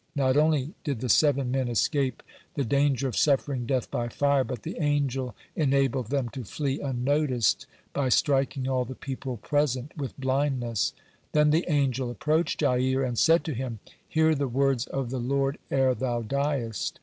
[0.15, 2.23] Not only did the seven men escape
[2.55, 7.67] the danger of suffering death by fire, but the angel enabled them to flee unnoticed,
[7.93, 10.93] by striking all the people present with blindness.
[11.33, 13.77] Then the angel approached Jair, and said to him:
[14.09, 16.99] "Hear the words of the Lord ere thou diest.